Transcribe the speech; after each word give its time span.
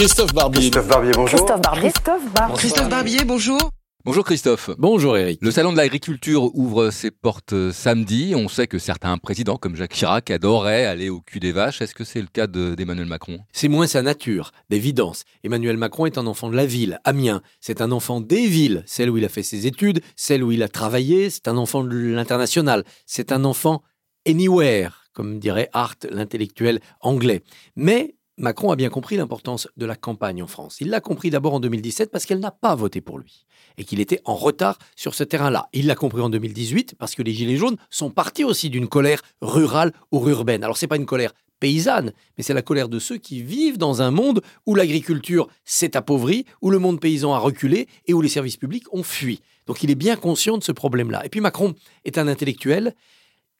Christophe 0.00 0.32
Barbier. 0.32 0.60
Christophe 0.70 0.88
Barbier, 0.88 1.12
bonjour. 1.14 1.38
Christophe 1.38 1.60
Barbier. 1.60 1.90
Christophe 1.90 2.32
Barbier. 2.32 2.56
Christophe 2.56 2.88
Barbier, 2.88 3.24
bonjour. 3.26 3.70
Bonjour 4.06 4.24
Christophe. 4.24 4.70
Bonjour 4.78 5.14
Eric. 5.18 5.40
Le 5.42 5.50
salon 5.50 5.72
de 5.72 5.76
l'agriculture 5.76 6.56
ouvre 6.56 6.88
ses 6.88 7.10
portes 7.10 7.52
euh, 7.52 7.70
samedi. 7.70 8.32
On 8.34 8.48
sait 8.48 8.66
que 8.66 8.78
certains 8.78 9.18
présidents 9.18 9.58
comme 9.58 9.76
Jacques 9.76 9.92
Chirac 9.92 10.30
adoraient 10.30 10.86
aller 10.86 11.10
au 11.10 11.20
cul 11.20 11.38
des 11.38 11.52
vaches. 11.52 11.82
Est-ce 11.82 11.94
que 11.94 12.04
c'est 12.04 12.22
le 12.22 12.28
cas 12.28 12.46
d'Emmanuel 12.46 13.08
Macron? 13.08 13.40
C'est 13.52 13.68
moins 13.68 13.86
sa 13.86 14.00
nature, 14.00 14.52
d'évidence. 14.70 15.24
Emmanuel 15.44 15.76
Macron 15.76 16.06
est 16.06 16.16
un 16.16 16.26
enfant 16.26 16.48
de 16.48 16.56
la 16.56 16.64
ville, 16.64 16.98
Amiens. 17.04 17.42
C'est 17.60 17.82
un 17.82 17.92
enfant 17.92 18.22
des 18.22 18.46
villes, 18.46 18.82
celle 18.86 19.10
où 19.10 19.18
il 19.18 19.24
a 19.26 19.28
fait 19.28 19.42
ses 19.42 19.66
études, 19.66 20.00
celle 20.16 20.42
où 20.42 20.50
il 20.50 20.62
a 20.62 20.68
travaillé. 20.68 21.28
C'est 21.28 21.46
un 21.46 21.58
enfant 21.58 21.84
de 21.84 21.94
l'international. 21.94 22.84
C'est 23.04 23.32
un 23.32 23.44
enfant 23.44 23.82
anywhere, 24.26 25.10
comme 25.12 25.38
dirait 25.38 25.68
Hart, 25.74 26.06
l'intellectuel 26.10 26.80
anglais. 27.02 27.42
Mais 27.76 28.14
Macron 28.40 28.70
a 28.70 28.76
bien 28.76 28.88
compris 28.88 29.18
l'importance 29.18 29.68
de 29.76 29.84
la 29.84 29.96
campagne 29.96 30.42
en 30.42 30.46
France. 30.46 30.78
Il 30.80 30.88
l'a 30.88 31.02
compris 31.02 31.28
d'abord 31.28 31.52
en 31.52 31.60
2017 31.60 32.10
parce 32.10 32.24
qu'elle 32.24 32.40
n'a 32.40 32.50
pas 32.50 32.74
voté 32.74 33.02
pour 33.02 33.18
lui 33.18 33.44
et 33.76 33.84
qu'il 33.84 34.00
était 34.00 34.22
en 34.24 34.34
retard 34.34 34.78
sur 34.96 35.14
ce 35.14 35.24
terrain-là. 35.24 35.68
Il 35.74 35.86
l'a 35.86 35.94
compris 35.94 36.22
en 36.22 36.30
2018 36.30 36.94
parce 36.98 37.14
que 37.14 37.22
les 37.22 37.34
Gilets 37.34 37.58
jaunes 37.58 37.76
sont 37.90 38.08
partis 38.08 38.42
aussi 38.42 38.70
d'une 38.70 38.88
colère 38.88 39.20
rurale 39.42 39.92
ou 40.10 40.26
urbaine. 40.26 40.64
Alors 40.64 40.78
c'est 40.78 40.86
pas 40.86 40.96
une 40.96 41.04
colère 41.04 41.34
paysanne, 41.60 42.14
mais 42.38 42.42
c'est 42.42 42.54
la 42.54 42.62
colère 42.62 42.88
de 42.88 42.98
ceux 42.98 43.18
qui 43.18 43.42
vivent 43.42 43.76
dans 43.76 44.00
un 44.00 44.10
monde 44.10 44.40
où 44.64 44.74
l'agriculture 44.74 45.46
s'est 45.66 45.94
appauvrie, 45.94 46.46
où 46.62 46.70
le 46.70 46.78
monde 46.78 46.98
paysan 46.98 47.34
a 47.34 47.38
reculé 47.38 47.88
et 48.06 48.14
où 48.14 48.22
les 48.22 48.30
services 48.30 48.56
publics 48.56 48.86
ont 48.94 49.02
fui. 49.02 49.42
Donc 49.66 49.82
il 49.82 49.90
est 49.90 49.96
bien 49.96 50.16
conscient 50.16 50.56
de 50.56 50.64
ce 50.64 50.72
problème-là. 50.72 51.26
Et 51.26 51.28
puis 51.28 51.42
Macron 51.42 51.74
est 52.06 52.16
un 52.16 52.26
intellectuel 52.26 52.94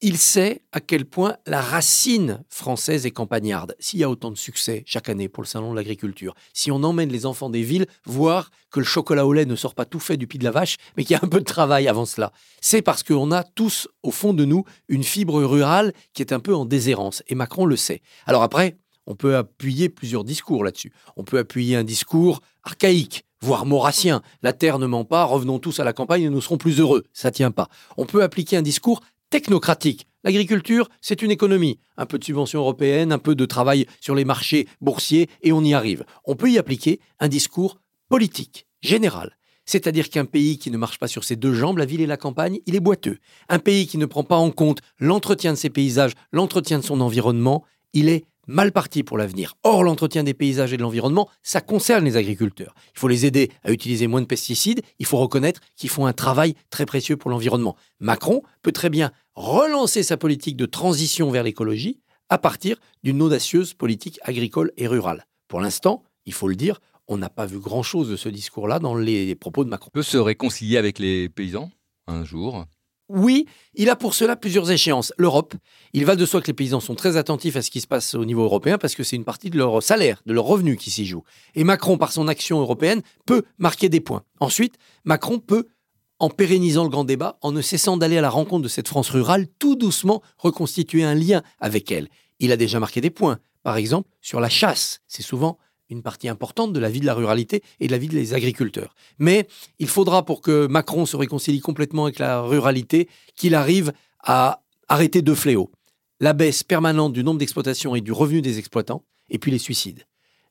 il 0.00 0.16
sait 0.16 0.62
à 0.72 0.80
quel 0.80 1.04
point 1.04 1.36
la 1.46 1.60
racine 1.60 2.44
française 2.48 3.04
est 3.04 3.10
campagnarde. 3.10 3.74
S'il 3.80 3.98
y 3.98 4.04
a 4.04 4.10
autant 4.10 4.30
de 4.30 4.36
succès 4.36 4.84
chaque 4.86 5.08
année 5.08 5.28
pour 5.28 5.42
le 5.42 5.48
salon 5.48 5.72
de 5.72 5.76
l'agriculture, 5.76 6.34
si 6.52 6.70
on 6.70 6.82
emmène 6.84 7.10
les 7.10 7.26
enfants 7.26 7.50
des 7.50 7.62
villes 7.62 7.86
voir 8.04 8.50
que 8.70 8.78
le 8.78 8.86
chocolat 8.86 9.26
au 9.26 9.32
lait 9.32 9.44
ne 9.44 9.56
sort 9.56 9.74
pas 9.74 9.84
tout 9.84 9.98
fait 9.98 10.16
du 10.16 10.28
pied 10.28 10.38
de 10.38 10.44
la 10.44 10.52
vache, 10.52 10.76
mais 10.96 11.04
qu'il 11.04 11.16
y 11.16 11.18
a 11.18 11.24
un 11.24 11.28
peu 11.28 11.40
de 11.40 11.44
travail 11.44 11.88
avant 11.88 12.06
cela, 12.06 12.32
c'est 12.60 12.82
parce 12.82 13.02
qu'on 13.02 13.32
a 13.32 13.42
tous 13.42 13.88
au 14.02 14.10
fond 14.10 14.34
de 14.34 14.44
nous 14.44 14.64
une 14.88 15.02
fibre 15.02 15.42
rurale 15.42 15.92
qui 16.12 16.22
est 16.22 16.32
un 16.32 16.40
peu 16.40 16.54
en 16.54 16.64
déshérence. 16.64 17.22
Et 17.26 17.34
Macron 17.34 17.66
le 17.66 17.76
sait. 17.76 18.00
Alors 18.26 18.42
après, 18.42 18.78
on 19.06 19.16
peut 19.16 19.36
appuyer 19.36 19.88
plusieurs 19.88 20.22
discours 20.22 20.62
là-dessus. 20.62 20.92
On 21.16 21.24
peut 21.24 21.38
appuyer 21.38 21.76
un 21.76 21.84
discours 21.84 22.40
archaïque, 22.62 23.24
voire 23.40 23.66
maurassien. 23.66 24.22
La 24.42 24.52
terre 24.52 24.78
ne 24.78 24.86
ment 24.86 25.04
pas, 25.04 25.24
revenons 25.24 25.58
tous 25.58 25.80
à 25.80 25.84
la 25.84 25.92
campagne 25.92 26.22
et 26.24 26.30
nous 26.30 26.42
serons 26.42 26.58
plus 26.58 26.78
heureux. 26.78 27.04
Ça 27.14 27.30
tient 27.30 27.50
pas. 27.50 27.68
On 27.96 28.04
peut 28.04 28.22
appliquer 28.22 28.58
un 28.58 28.62
discours 28.62 29.00
technocratique. 29.30 30.06
L'agriculture, 30.24 30.88
c'est 31.00 31.22
une 31.22 31.30
économie. 31.30 31.78
Un 31.96 32.06
peu 32.06 32.18
de 32.18 32.24
subventions 32.24 32.60
européennes, 32.60 33.12
un 33.12 33.18
peu 33.18 33.34
de 33.34 33.46
travail 33.46 33.86
sur 34.00 34.14
les 34.14 34.24
marchés 34.24 34.66
boursiers, 34.80 35.28
et 35.42 35.52
on 35.52 35.62
y 35.62 35.74
arrive. 35.74 36.04
On 36.24 36.34
peut 36.34 36.50
y 36.50 36.58
appliquer 36.58 37.00
un 37.20 37.28
discours 37.28 37.80
politique, 38.08 38.66
général. 38.82 39.36
C'est-à-dire 39.64 40.08
qu'un 40.08 40.24
pays 40.24 40.58
qui 40.58 40.70
ne 40.70 40.78
marche 40.78 40.98
pas 40.98 41.08
sur 41.08 41.24
ses 41.24 41.36
deux 41.36 41.52
jambes, 41.52 41.76
la 41.78 41.84
ville 41.84 42.00
et 42.00 42.06
la 42.06 42.16
campagne, 42.16 42.58
il 42.66 42.74
est 42.74 42.80
boiteux. 42.80 43.18
Un 43.50 43.58
pays 43.58 43.86
qui 43.86 43.98
ne 43.98 44.06
prend 44.06 44.24
pas 44.24 44.36
en 44.36 44.50
compte 44.50 44.80
l'entretien 44.98 45.52
de 45.52 45.58
ses 45.58 45.68
paysages, 45.68 46.12
l'entretien 46.32 46.78
de 46.78 46.84
son 46.84 47.00
environnement, 47.02 47.64
il 47.92 48.08
est 48.08 48.24
mal 48.48 48.72
parti 48.72 49.04
pour 49.04 49.18
l'avenir. 49.18 49.54
Or, 49.62 49.84
l'entretien 49.84 50.24
des 50.24 50.34
paysages 50.34 50.72
et 50.72 50.76
de 50.76 50.82
l'environnement, 50.82 51.28
ça 51.42 51.60
concerne 51.60 52.04
les 52.04 52.16
agriculteurs. 52.16 52.74
Il 52.94 52.98
faut 52.98 53.06
les 53.06 53.26
aider 53.26 53.52
à 53.62 53.70
utiliser 53.70 54.08
moins 54.08 54.22
de 54.22 54.26
pesticides, 54.26 54.82
il 54.98 55.06
faut 55.06 55.18
reconnaître 55.18 55.60
qu'ils 55.76 55.90
font 55.90 56.06
un 56.06 56.12
travail 56.12 56.54
très 56.70 56.86
précieux 56.86 57.16
pour 57.16 57.30
l'environnement. 57.30 57.76
Macron 58.00 58.42
peut 58.62 58.72
très 58.72 58.90
bien 58.90 59.12
relancer 59.34 60.02
sa 60.02 60.16
politique 60.16 60.56
de 60.56 60.66
transition 60.66 61.30
vers 61.30 61.44
l'écologie 61.44 62.00
à 62.28 62.38
partir 62.38 62.76
d'une 63.04 63.22
audacieuse 63.22 63.74
politique 63.74 64.18
agricole 64.22 64.72
et 64.76 64.88
rurale. 64.88 65.26
Pour 65.46 65.60
l'instant, 65.60 66.02
il 66.26 66.32
faut 66.32 66.48
le 66.48 66.56
dire, 66.56 66.80
on 67.06 67.16
n'a 67.16 67.30
pas 67.30 67.46
vu 67.46 67.58
grand-chose 67.58 68.10
de 68.10 68.16
ce 68.16 68.28
discours-là 68.28 68.80
dans 68.80 68.94
les 68.94 69.34
propos 69.34 69.64
de 69.64 69.70
Macron. 69.70 69.90
Peut 69.92 70.02
se 70.02 70.18
réconcilier 70.18 70.76
avec 70.76 70.98
les 70.98 71.28
paysans 71.28 71.70
un 72.06 72.24
jour 72.24 72.66
oui, 73.08 73.46
il 73.74 73.88
a 73.88 73.96
pour 73.96 74.14
cela 74.14 74.36
plusieurs 74.36 74.70
échéances. 74.70 75.12
L'Europe, 75.16 75.54
il 75.92 76.04
va 76.04 76.14
de 76.14 76.26
soi 76.26 76.40
que 76.40 76.46
les 76.46 76.52
paysans 76.52 76.80
sont 76.80 76.94
très 76.94 77.16
attentifs 77.16 77.56
à 77.56 77.62
ce 77.62 77.70
qui 77.70 77.80
se 77.80 77.86
passe 77.86 78.14
au 78.14 78.24
niveau 78.24 78.42
européen 78.42 78.76
parce 78.76 78.94
que 78.94 79.02
c'est 79.02 79.16
une 79.16 79.24
partie 79.24 79.50
de 79.50 79.56
leur 79.56 79.82
salaire, 79.82 80.22
de 80.26 80.32
leur 80.32 80.44
revenu 80.44 80.76
qui 80.76 80.90
s'y 80.90 81.06
joue. 81.06 81.24
Et 81.54 81.64
Macron, 81.64 81.96
par 81.96 82.12
son 82.12 82.28
action 82.28 82.60
européenne, 82.60 83.02
peut 83.26 83.42
marquer 83.58 83.88
des 83.88 84.00
points. 84.00 84.24
Ensuite, 84.40 84.76
Macron 85.04 85.38
peut, 85.38 85.68
en 86.18 86.28
pérennisant 86.28 86.84
le 86.84 86.90
grand 86.90 87.04
débat, 87.04 87.38
en 87.40 87.52
ne 87.52 87.62
cessant 87.62 87.96
d'aller 87.96 88.18
à 88.18 88.22
la 88.22 88.30
rencontre 88.30 88.62
de 88.62 88.68
cette 88.68 88.88
France 88.88 89.10
rurale, 89.10 89.46
tout 89.58 89.76
doucement 89.76 90.22
reconstituer 90.36 91.04
un 91.04 91.14
lien 91.14 91.42
avec 91.60 91.90
elle. 91.90 92.08
Il 92.40 92.52
a 92.52 92.56
déjà 92.56 92.78
marqué 92.78 93.00
des 93.00 93.10
points. 93.10 93.38
Par 93.62 93.76
exemple, 93.76 94.08
sur 94.20 94.40
la 94.40 94.48
chasse. 94.48 95.00
C'est 95.08 95.22
souvent 95.22 95.58
une 95.90 96.02
partie 96.02 96.28
importante 96.28 96.72
de 96.72 96.80
la 96.80 96.90
vie 96.90 97.00
de 97.00 97.06
la 97.06 97.14
ruralité 97.14 97.62
et 97.80 97.86
de 97.86 97.92
la 97.92 97.98
vie 97.98 98.08
des 98.08 98.34
agriculteurs. 98.34 98.94
Mais 99.18 99.48
il 99.78 99.88
faudra, 99.88 100.24
pour 100.24 100.40
que 100.40 100.66
Macron 100.66 101.06
se 101.06 101.16
réconcilie 101.16 101.60
complètement 101.60 102.04
avec 102.04 102.18
la 102.18 102.40
ruralité, 102.40 103.08
qu'il 103.36 103.54
arrive 103.54 103.92
à 104.22 104.62
arrêter 104.88 105.22
deux 105.22 105.34
fléaux. 105.34 105.70
La 106.20 106.32
baisse 106.32 106.62
permanente 106.62 107.12
du 107.12 107.22
nombre 107.22 107.38
d'exploitations 107.38 107.94
et 107.94 108.00
du 108.00 108.12
revenu 108.12 108.42
des 108.42 108.58
exploitants, 108.58 109.04
et 109.30 109.38
puis 109.38 109.50
les 109.50 109.58
suicides. 109.58 110.04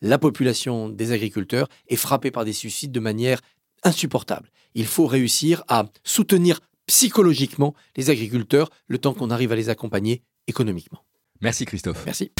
La 0.00 0.18
population 0.18 0.88
des 0.88 1.12
agriculteurs 1.12 1.68
est 1.88 1.96
frappée 1.96 2.30
par 2.30 2.44
des 2.44 2.52
suicides 2.52 2.92
de 2.92 3.00
manière 3.00 3.40
insupportable. 3.82 4.50
Il 4.74 4.86
faut 4.86 5.06
réussir 5.06 5.62
à 5.68 5.86
soutenir 6.02 6.60
psychologiquement 6.86 7.74
les 7.96 8.10
agriculteurs 8.10 8.70
le 8.86 8.98
temps 8.98 9.14
qu'on 9.14 9.30
arrive 9.30 9.52
à 9.52 9.56
les 9.56 9.70
accompagner 9.70 10.22
économiquement. 10.46 11.04
Merci 11.40 11.64
Christophe. 11.64 12.02
Merci. 12.04 12.32